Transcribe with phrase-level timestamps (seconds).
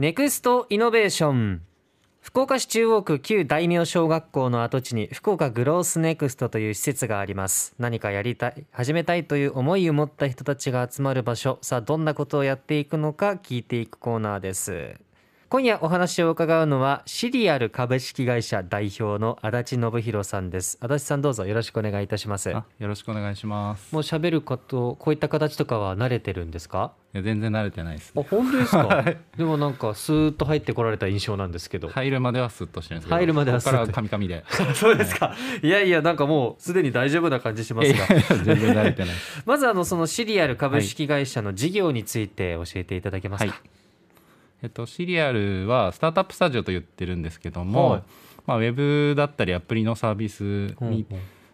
[0.00, 1.60] ネクストイノベーション。
[2.22, 7.74] 福岡市中央区旧大名小学校の跡地に福岡グロースネクストという施設があります。
[7.78, 11.58] 何かやりたい始めたいという思いを持った人たちが集まる場所。
[11.60, 14.94] さあどんなことをやっていくのか聞いていくコーナーです。
[15.52, 20.78] 今夜お話を伺うのはシリアル株式会社代表の足立信弘さんです。
[20.80, 22.54] 足立さんどうぞよろしくお願いいたします。
[22.54, 23.92] あよろしくお願いします。
[23.92, 26.92] もう喋ることこういった形とかは慣れてるんですか？
[27.14, 29.04] いや全然慣れてないです、あ本当ですか？
[29.36, 33.16] でもなんかスーッと入ってこられた印象なんですけど、入るまではスッとしてるんですけど。
[33.16, 33.92] 入るまではスッと。
[33.92, 34.44] カミカミで。
[34.76, 38.06] そうですか、い、やいやなんかもうすでに大丈夫な感じしますが。
[38.44, 43.70] 全然慣れてない まずあのそのシリアル株式会社の事業について教えていただけますか、はい
[44.62, 48.02] えっと、シリアルはスタートアップスタジオと言ってるんですけども、はい。
[48.46, 51.06] まあ、ウェブだったりアプリのサービスに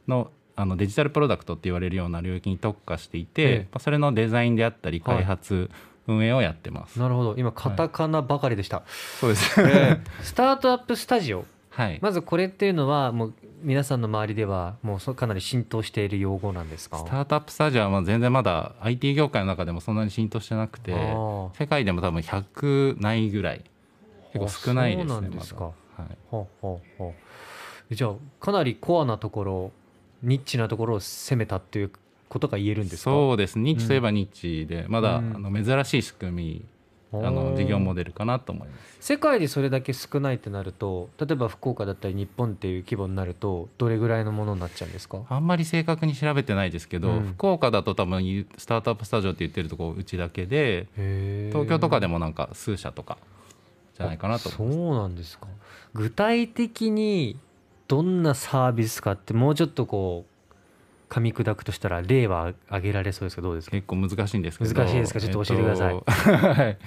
[0.09, 3.59] のあのデジタルプロダクトって言われるような領域に特化していて、ええ。
[3.73, 5.17] まあ、それのデザインであったりはい。
[5.17, 5.71] 開発、
[6.07, 6.99] 運営をやってます。
[6.99, 7.35] なるほど。
[7.37, 8.83] 今カタカナばかりでした、
[9.21, 10.23] そうです、 ええ。
[10.23, 11.45] スタートアップスタジオ。
[11.71, 16.99] はい、まずこれっていうのはもう皆さんの周りではもうそかなり浸透している用語なんですか？
[16.99, 20.93] スタートアップスタジオはまあ全然まだ IT 業界の中でもそんなに浸透してなくて
[21.59, 23.65] 世界でも多分100ないぐらい
[24.33, 25.61] 結構少ないですねあそうなんですか。
[25.61, 25.67] ま
[25.99, 27.15] だはい、ほうほうほ
[27.91, 27.95] う。
[27.95, 29.73] じゃあかなりコアなところ
[30.23, 31.91] ニッチなところを攻めたっていう
[32.29, 33.11] ことが言えるんですか？
[33.11, 33.59] そうです。
[33.59, 35.37] ニッチといえばニッチで、まだ、うん。
[35.37, 36.65] あの珍しい仕組み
[37.13, 38.97] あの事業モデルかなと思います。
[39.01, 45.23] 世界でそれだけ少ないってなると例えば福岡だったり日本っていう規模になるとどれぐらいのものになっちゃうんですか？
[45.29, 47.27] あんまり正確に調べてないですけど、うん。
[47.35, 50.89] 福岡だと多分スタートアップスタジオって言ってるとこうちだけで
[51.53, 53.19] 東京とかでももなんか数社とか
[53.97, 55.47] じゃないかなとそうなんですか。
[55.95, 57.37] 具体的に
[57.89, 60.36] どんなサービスかってもうちょっとこう
[61.09, 63.77] 噛み砕くとしたら例は挙げられそうですかどうですか？
[63.77, 64.75] 結構難しいんですけど。
[64.75, 65.21] 難しいですか？
[65.21, 65.95] ちょっと教えてください。
[65.95, 66.79] えっとはい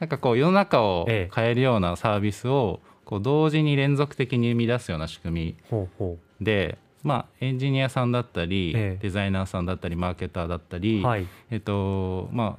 [0.00, 1.34] なんかこう世の中をええ。
[1.34, 5.78] 変えるようなサービスをこう同時に連続的に生み出すような仕組み。
[6.40, 8.98] で、まあ、エンジニアさんだったり、ええ。
[9.02, 11.26] デザイナーさんだったりマーケターだったり、うはい。
[11.50, 12.58] えっとま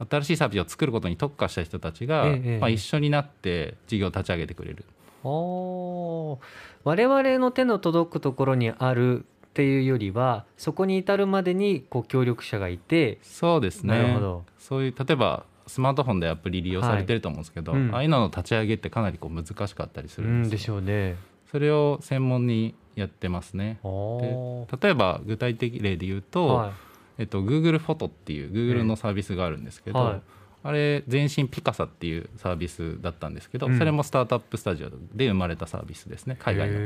[0.00, 4.84] あ、新しいサービスを作ることに特化した人たちが、ええまあ、一緒になって事業を立ち上げてくれる。
[5.22, 6.38] おー。
[6.84, 13.98] 我々の手の届くところにあるっていうよりはそこに至るまでにこう協力者がいてそうですね。
[13.98, 14.44] なるほど。
[14.58, 17.94] そういう例えばスマートフォンでアプリ利用されてると思うんですけど、はいうん。
[17.94, 21.16] ああいうのの立ち上げってかなりこう難しかったりすうるんですでしょうね。
[21.50, 23.78] それを専門にやってますね。
[23.84, 26.72] 例えば具体的例で言うと、は
[27.18, 30.22] えっと、Google フォトっていう Google のサービスがあるんですけど、はい
[30.64, 33.78] あれ全身ピカサっていうサービスだったんですけど、うん。
[33.78, 36.74] それもスタートアップスタジオで生まれたサービスですね海外の。
[36.74, 36.76] へ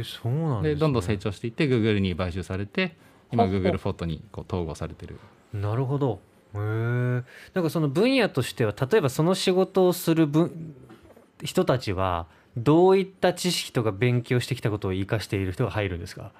[0.00, 2.96] えそうなんです、ね、でどんどん成長していって Google に買収されて
[3.30, 5.18] 今ほほ Google フォトにこう統合されてる。
[5.52, 6.20] なるほど。
[6.54, 6.60] へえ
[7.52, 10.74] なんかその分野としては例えばその仕事をする分
[11.42, 12.26] 人たちは
[12.56, 16.30] どういった知識とか勉強してきたことを生かしている人が入るんですか？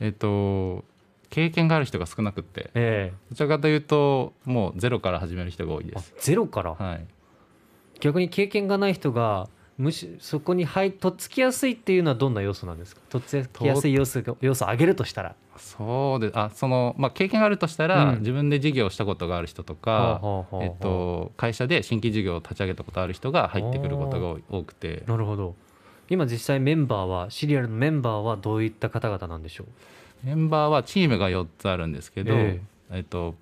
[0.00, 0.84] えっと
[1.34, 2.70] 経験がある人が少なくって。
[2.74, 6.14] えどちらかというともうゼロから始める人が多いです。
[6.20, 6.74] ゼロから？
[6.74, 7.06] はい、
[7.98, 13.00] 逆に経験がない人がむしそこに入とっつきやすいっていうのはどんな要素なんですか？
[13.08, 15.34] とっつきやすい要素が要素を上げるとしたら。
[15.56, 18.18] そうであその、まあ、経験があるとしたら、うん。
[18.20, 20.20] 自分で事業をしたことがある人とか、
[20.60, 25.02] えっと、会社で新規事業を立ち上げたことある人が入ってくることが多くて。
[25.06, 25.56] なるほど。
[26.10, 29.66] 今実際メンバーはシリアルのメンバーはどういった方々なんでしょう？
[30.24, 33.00] メンバーはチームが4つあるんですけど、ええ。
[33.00, 33.34] っと、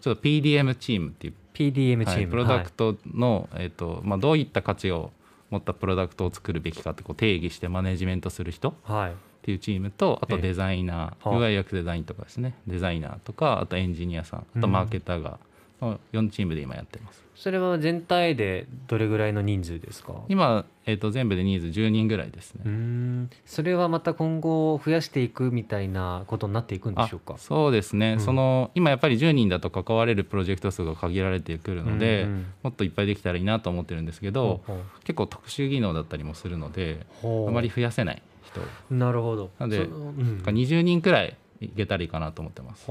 [0.00, 5.12] ちょっと PDM チームっていう、PDM チーム、はいプロダクトの、えっとまあ、どういった価値を
[5.50, 9.14] 持ったプロダクトを作るべきかってこう定義してマネジメントする人っはい、はい
[9.46, 10.42] ていうチームとあとええ。
[10.42, 12.54] デザイナー、はあ UIX デザインとかですね。
[12.66, 15.38] デザイナーとかあとエンジニアさんあとマーケターが、ま
[15.80, 17.24] あ4チームで今やってます。
[17.34, 20.14] それは全体でどれぐらいの人数ですか？
[20.28, 22.62] 今、えっと全部で人数10人ぐらいですね。
[22.64, 23.30] うーん。
[23.44, 27.36] それはまた今後増やしていくみたいなことになっていくんであしょうか？
[27.36, 28.20] そうですね、うん。
[28.20, 38.60] その今やっぱり10人だと関われるプロジェクト数が限られてくるので、うんうんもっといっぱいできたらいいなと思ってるんですけど、ほう結構特殊技能だったりもするのであまり増やせない人。
[38.94, 39.50] なるほど。
[39.58, 40.42] なんでうん。
[40.42, 42.86] が20人くらいいけたらいいかなと思ってます。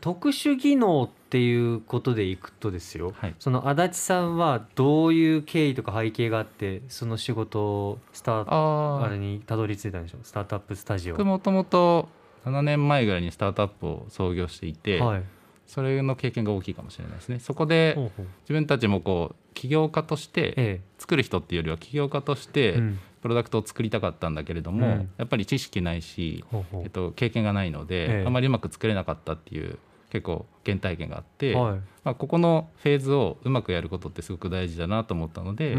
[0.00, 10.20] 特殊技能っていうことでいくとですよはい、その足立さんはどういう経緯とか背景があってその仕事をスタートああれにたどり着いたんでしょう？
[10.22, 11.16] スタートアップスタジオ。
[11.16, 12.08] 僕もともと
[12.46, 15.22] 7年前ぐらいにスタートアップを創業していて、はい
[15.66, 17.40] それの経験が大きいかもしれないですね。
[17.40, 17.96] そこで
[18.42, 22.98] 自分たちもこう起業家としてえ作る人っていうよりは起業家としえてうん。
[23.22, 25.10] プロダクトを作りたかったんだけれども、うん。
[25.16, 26.44] やっぱり知識ないし、
[26.82, 28.24] えっと、経験がないので、ええ。
[28.26, 29.78] あまりうまく作れなかったっていう
[30.10, 31.80] 結構原体験があって、はい。
[32.04, 35.72] まあ、ここのフェーズをうまくやることってすごく大事だなと思ったので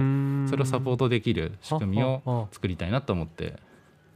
[0.49, 3.53] それをサポートトできる仕組みを作りたいなと思って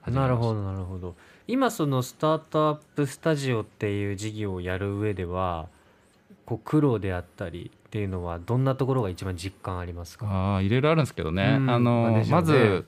[0.07, 1.16] なるほどなるほど。
[1.48, 5.68] 今そのスタートアップスタジオっていう事業をやる上では
[6.46, 10.28] こう苦労であったりっていうのはどんなところが一番実感ありますか？
[10.28, 12.25] ああいろいろあるんですけどね、うんあのね。
[12.30, 12.86] まず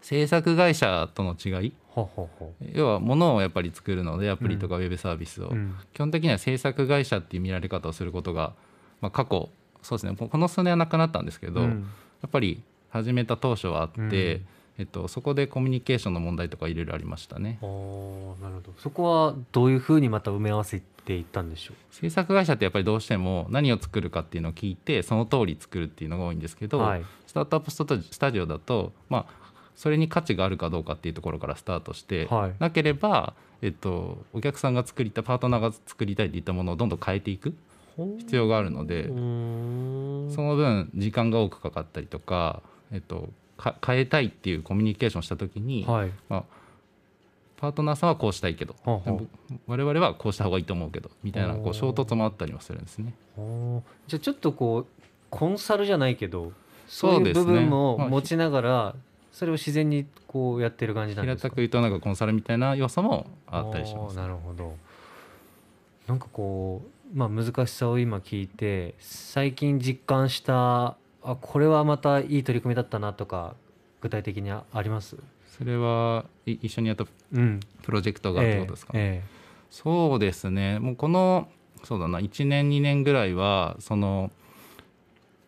[0.00, 1.72] 制作会社との違い。
[1.88, 5.74] ほうほうほ要は物をやっぱり作るのでアプリとかウェブサービスを、う、うん。
[5.92, 8.54] 基本的には制作会社っていう見られ方をすることが、
[9.00, 9.48] まあ、過去
[9.82, 10.16] そうですね。
[10.16, 11.90] この数年はなくなったんですけど、やうん。
[12.24, 14.46] っぱり始めた当初はあって、うん
[14.78, 17.58] えっと、そこでコミュニケーションの問題とかいろいろありましたね。
[17.62, 18.72] おーなるほど。
[18.78, 27.04] そこはどういうふうにまた埋め合わせていったんでしょ制作会社ってやっぱりどうしても何を作るかっていうのを聞いてその通り作るっていうのが多いんですけど、うはい。
[27.26, 32.54] スタートアップスタジオだと、まあ、それに価値があるかどうかっていうところからスタートして、はい。
[32.60, 37.54] なければ、えっと、お客さんが作りたいパートナーが作りたいっていったものをどんどん変えていく
[38.18, 43.28] 必要があるので、その分時間が多くかかったりとか、えっと、か
[43.58, 46.10] 変えたいっていうコミュニケーションした時に、はい。
[46.28, 46.44] まあ、
[47.56, 49.18] パートナーさんはこうしたいけど、ほうほう。
[49.18, 53.12] でも我々はこうした方がいいと思うけどみたいなこう衝突もあったりもするんですね。
[54.06, 56.52] じゃあちょっとこうコンサルじゃないけど
[56.86, 58.94] そういう部分もまあ持ちながら
[59.32, 61.48] それを自然にこうやってる感じなんですか？
[61.48, 64.16] 平たく言うとなんかコンサルみたいな要素もあったりします。
[64.16, 64.76] なるほど。
[66.06, 66.82] なんかこ
[67.12, 70.96] うまあ難しさを今聞いて最近実感した
[71.32, 73.54] あこれはまたいい取り組みだったなとか
[74.00, 75.16] 具体的にあります？
[75.46, 77.60] それはい一緒にやったうん。
[77.82, 79.22] プロジェクトがってことですか、え
[79.70, 80.78] そうですね。
[80.78, 81.48] もうこの
[81.84, 84.30] そうだな1年2年ぐらいはその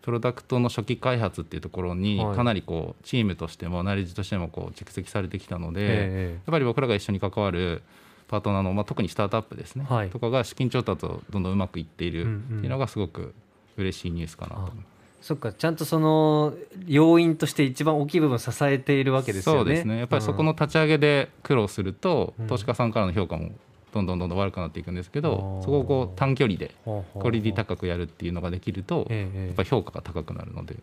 [0.02, 2.36] プロダクトの初期開発っていうところにはい。
[2.36, 7.82] かなりこうチームとしてもナレッジとしてもこう蓄積されてきたので、ええやっぱり僕らが一緒に関わる
[8.28, 10.10] パートナーの、まあ、特にスタートアップですね、はい。
[10.10, 13.34] とかが資金調達をどんどんうまくいっているうんうんっていうのがすごく
[13.76, 14.60] 嬉しいニュースかなと。
[14.60, 14.99] 思います。
[15.20, 16.54] そっかちゃんとその
[16.86, 19.58] 要因として一番大きい部分を支えているわけですよね。
[19.60, 19.98] そうですね。
[19.98, 22.46] やっぱりそこの立ち上げで苦労すると、うん。
[22.46, 23.50] 投資家さんからの評価も
[23.92, 25.62] どんどんどんどん悪くなっていくんですけど、あー。
[25.62, 30.76] そこをこう短距離でクオリティ高くやるっていうのができると、やっぱり評価が高くなるので、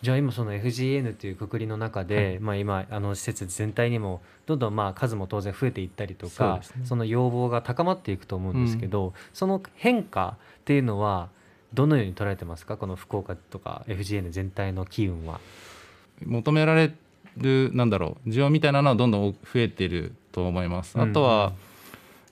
[0.00, 6.86] じゃあ今その FGN というくくりの中で、まあ、今あの施設全体にもどんどんまあ数も当然増えていったりとかそね。
[6.86, 11.30] その要望が高まっていくと思うんですけど、その変化っていうのは
[11.74, 12.76] どのように捉えてますか？
[12.76, 15.40] この福岡とか FGN 全体の機運は。
[16.24, 16.92] 求められ
[17.36, 20.98] るなんだろう需要みたいなのはどんどん増えてると思います。
[21.00, 21.52] あとは、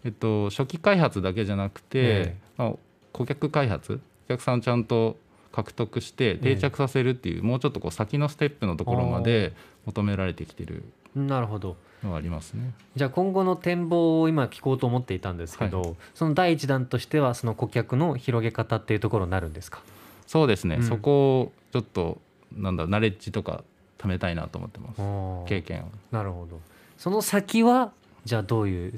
[0.05, 2.73] えっと、初期開発だけじゃなくて、えまあ、
[3.13, 4.01] 顧客開発？
[4.27, 5.17] お客さんちゃんと
[5.57, 9.55] 獲得して定着させるっていう、もうちょっとこう先のステップのところまで
[9.87, 11.77] 求められてきてるなるほど。
[12.05, 12.75] ありますね。
[12.95, 19.81] じゃあ今後の展望を今聞こうと思っていたんですけど、その第一弾としてはその顧客の広げ方っていうところになるんですか？
[20.27, 20.83] そうですね、うん。
[20.83, 22.19] そこをちょっと
[22.55, 23.65] なんだナレッジとか
[23.97, 25.49] 貯めたいなと思ってます。
[25.49, 25.89] 経験を。
[26.13, 26.61] なるほど。
[26.99, 27.93] その先は
[28.27, 28.93] じゃあどういう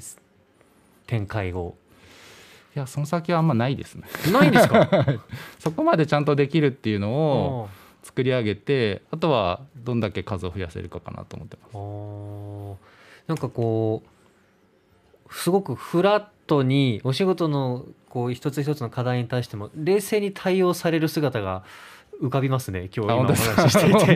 [1.07, 1.75] 展開を
[2.75, 4.03] いやその先はあんまないですね。
[4.31, 4.87] ないんですか？
[5.59, 7.69] そこまでちゃんとできるっていうのを
[8.03, 12.79] 作り上げてあとはどんだけ数を増やせるかかなと思ってます。
[13.27, 21.63] なんかこうすごくフラットにお仕事のこう一つ一つの課題に対しても冷静に対応される姿が
[22.21, 23.37] 浮かびますね今日今お話
[23.69, 24.15] ししてい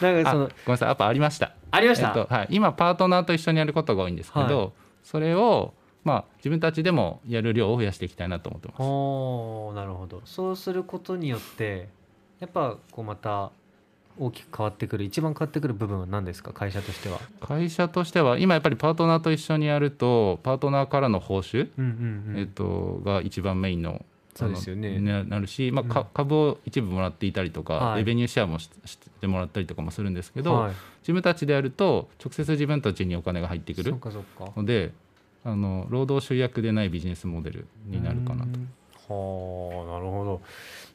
[0.00, 0.88] なんかそのあごめんなさい。
[0.88, 1.52] やっぱありました。
[1.70, 4.70] ありました、えっとはい、今パートナーと一緒にやることが多いんですけど、はい。
[5.02, 8.82] それをまあ自分たちでもやる量を増やしていきたいなと思ってます。
[8.82, 10.22] おーなるほど。
[10.24, 11.88] そうすることによって
[12.40, 13.50] やっぱこうまた
[14.16, 16.52] 大きく変わってくる一番変わってくる部分は何ですか？
[16.52, 17.18] 会社としては。
[17.40, 22.40] 会社としては今やっぱりパートナーと一緒にやるとパートナーからの報酬、うんうんうん。
[22.40, 24.04] えっと、が一番メインの
[24.36, 24.98] そうですよね。
[25.00, 27.98] ななるし、まあかうん株を一部もらっていたりとか、はい。
[27.98, 34.52] レベニューシェアもししてもらったりとかもするんですけど、はい、自分たちでやると直接自分たちにお金が入ってくるそっかそっか。
[34.56, 34.92] ので
[35.44, 38.58] あの労働集約でないビジネスモデルになるかなと。
[39.08, 39.14] と。
[39.14, 40.42] はあなるほど。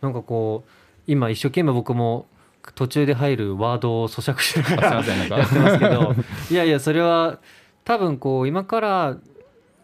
[0.01, 0.69] なんかこう
[1.07, 2.27] 今一生懸命僕も
[2.75, 6.15] 途中で入るワードを咀嚼しながらやってかますけど
[6.51, 7.39] いやいやそれは
[7.83, 9.17] 多分こう今から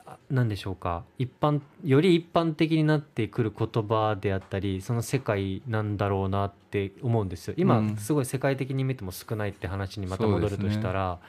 [0.05, 11.19] あ何でしょうか一般より一般的になってくる言葉であったりその世界なんだろうなって思うんですよ今、うんすごい世界的に見ても少ないって話にまた戻るとしたら、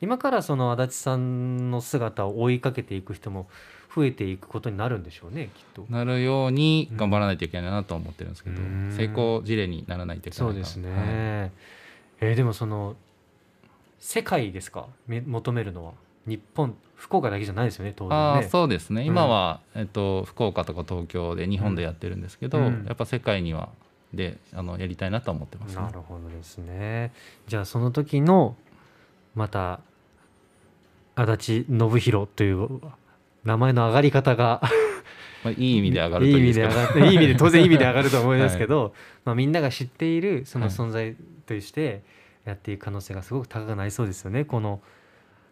[0.00, 3.48] 今からその足立さんの姿を追いかけていく人も
[3.94, 5.86] 増えていくことになるんでしょうねきっと。
[5.90, 8.92] なるように頑張らないといけないなとは思ってるんですけど、うん。
[8.96, 11.00] 成功事例にならないといけないなそうですね、はい
[12.20, 12.96] えーでもその
[14.00, 14.86] 世界ですか？
[15.06, 15.92] め求めるのは。
[16.26, 18.48] 日本福岡だけじゃないですよね当然ね。
[18.48, 19.02] そうですね。
[19.02, 19.06] ん。
[19.06, 22.84] 今は、えっと、福岡とか東京で日本でやってるんですけど、うん。
[22.86, 23.70] やっぱ世界には
[24.12, 25.82] であのやりたいなとは思ってますね。
[25.82, 27.12] なるほどですね。
[27.46, 28.56] じゃあその時の
[29.34, 29.80] また
[31.18, 32.80] 足立信弘という
[33.44, 34.62] 名前の上がり方が
[35.44, 38.92] まあ、いい意味で上がるいい意味で上がっていい意味で当然いい意味で上がると思いますけど、
[39.24, 40.74] まあ、みんなが知っているそのはい。
[40.74, 42.02] 存在として
[42.44, 44.44] やっていく可能性がすごく高くなりそうですよね。
[44.44, 44.80] この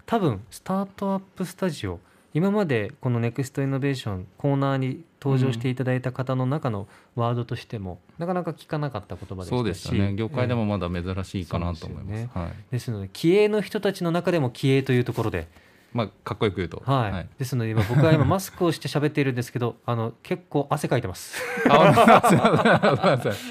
[0.05, 2.01] 多分スタートアップスタジオ
[2.37, 9.49] 今までこのネクストイノベーションコーナーに登場していただいた方の中のワードとしても、なかなか聞かなかった言葉でしたし。
[9.49, 10.15] そうですよね。
[10.15, 12.51] 業界でもえまだ珍しいかなと思います,、はい。
[12.51, 15.49] えですので気鋭の人たちの中でも気鋭というところで
[15.97, 16.83] まあ、かっこよく言うと。
[16.85, 21.43] はい、ですので今僕は今マスクをして喋っているんですけど あの結構汗かいてます。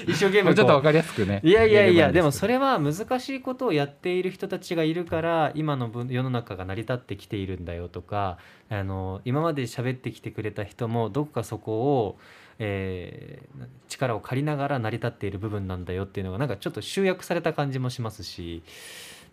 [0.06, 8.38] 一生懸命ちょっとわかりやすくねいやいやいやでもそれは難しいことをやっている人たちがいるから今の分世の中が成り立ってきているんだよとか
[8.70, 12.18] あの今まで喋ってきてくれた人もどこかそこを、
[12.58, 13.46] えー
[13.88, 18.62] 力を借りながら成り立っている部分なんだよっていうのがなんかちょっと集約された感じもしますし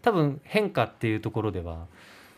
[0.02, 1.88] 多分変化っていうところでは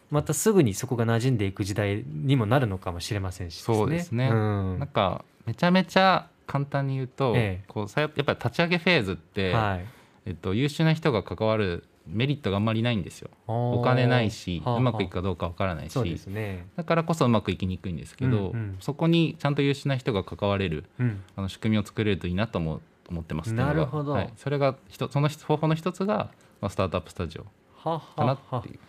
[0.09, 4.29] またすぐにそこが馴染んでいく時代にもなるのかもしれませんしそうですね。
[4.31, 4.79] うん。
[4.79, 7.65] なんかめちゃめちゃ簡単に言うと、ええ。
[7.67, 9.85] こうさやっぱり立ち上げフェーズって、はい。
[10.25, 13.29] えっと、優秀な人が関わるメリットがあんまりないんですよ。
[13.47, 14.79] おお金ないしはあはあ。
[14.79, 15.93] うまくいくかどうかわからないし。
[15.93, 18.77] そうですね、だからこそうまくいきにくいんですけど、うんうん。
[18.79, 24.13] そこにちゃんと優秀な人が関われるうん、あの仕組みを作れるといいなと思思ってますなるほど。
[24.13, 26.31] はい、それがひとその方法の一つが、
[26.62, 27.45] まあ、スタートアップスタジオ
[27.88, 28.79] ははかなっはていう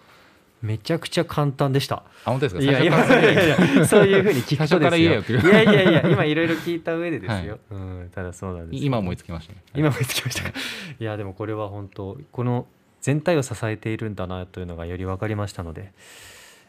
[0.63, 1.97] めちゃくちゃ簡単でした。
[2.25, 2.63] あ本当ですか？
[2.63, 5.41] いやいやいやいやいやそういうふうに聞くとですよ。
[5.41, 7.37] いやいやいや今いろいろ聞いた上でですよ。
[7.37, 8.85] はいうんただそうなんです。
[8.85, 10.53] 今思いつきましたね今思いつきましたか？
[10.99, 12.67] いやでもこれは本当この
[13.01, 15.93] 全体を支えているんだなというのがより分かりましたので、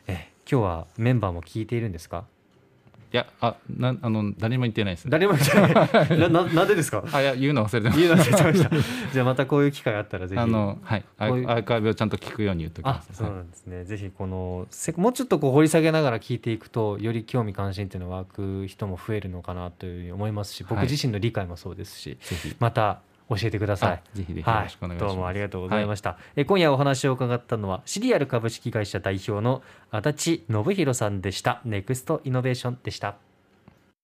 [0.08, 2.26] え今日はメンバーも聞いているんですか？
[3.14, 6.20] いやあなあの誰も言ってないですね誰も言ってない。
[6.20, 7.04] なななんでですか？
[7.14, 8.70] あいや言うの忘れてまし言うの忘れてました。
[9.14, 10.36] じゃあまたこういう機会あったらぜひ。
[10.36, 23.00] たあのはいアーカイブをちゃんと聞くように言っておきあますそうなんですね、ぜひこのせもうちょっとこう掘り下げながら聞いていくとより興味関心っていうのが湧く人も増えるのかなというふうに思いますし僕はい自身の理解もそうですし、ぜひまた
[23.30, 23.92] 教えてください。
[23.94, 24.02] あ。
[24.14, 31.62] ぜひぜひよろしくお願いします、どうもありがとうございました、え今夜お話を伺ったのはシリアル株式会社代表の足立信弘さんでした。
[31.66, 33.16] ネクストイノベーションでした